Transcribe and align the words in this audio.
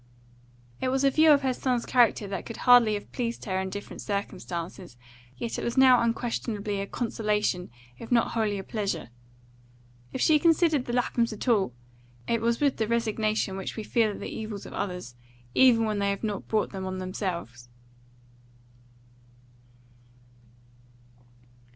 It 0.81 0.87
was 0.87 1.03
a 1.03 1.11
view 1.11 1.29
of 1.31 1.43
her 1.43 1.53
son's 1.53 1.85
character 1.85 2.27
that 2.27 2.43
could 2.47 2.57
hardly 2.65 2.95
have 2.95 3.11
pleased 3.11 3.45
her 3.45 3.59
in 3.59 3.69
different 3.69 4.01
circumstances, 4.01 4.97
yet 5.37 5.59
it 5.59 5.63
was 5.63 5.77
now 5.77 6.01
unquestionably 6.01 6.81
a 6.81 6.87
consolation 6.87 7.69
if 7.99 8.11
not 8.11 8.31
wholly 8.31 8.57
a 8.57 8.63
pleasure. 8.63 9.09
If 10.11 10.19
she 10.19 10.39
considered 10.39 10.85
the 10.85 10.91
Laphams 10.93 11.31
at 11.31 11.47
all, 11.47 11.75
it 12.27 12.41
was 12.41 12.59
with 12.59 12.77
the 12.77 12.87
resignation 12.87 13.57
which 13.57 13.75
we 13.75 13.83
feel 13.83 14.09
at 14.09 14.19
the 14.19 14.25
evils 14.35 14.65
of 14.65 14.73
others, 14.73 15.13
even 15.53 15.85
when 15.85 15.99
they 15.99 16.09
have 16.09 16.23
not 16.23 16.47
brought 16.47 16.71
them 16.71 16.87
on 16.87 16.97
themselves. 16.97 17.69